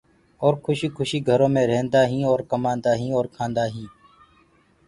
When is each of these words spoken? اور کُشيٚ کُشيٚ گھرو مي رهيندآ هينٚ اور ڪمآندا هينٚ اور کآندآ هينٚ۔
اور 0.43 0.53
کُشيٚ 0.63 0.95
کُشيٚ 0.97 1.25
گھرو 1.27 1.47
مي 1.53 1.63
رهيندآ 1.69 2.01
هينٚ 2.11 2.27
اور 2.29 2.39
ڪمآندا 2.51 2.91
هينٚ 3.01 3.15
اور 3.17 3.25
کآندآ 3.35 3.63
هينٚ۔ 3.73 3.93